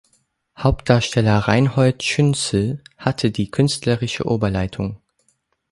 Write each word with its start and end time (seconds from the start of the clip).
Hauptdarsteller 0.57 1.37
Reinhold 1.47 2.01
Schünzel 2.01 2.83
hatte 2.97 3.29
die 3.29 3.51
künstlerische 3.51 4.25
Oberleitung. 4.25 4.99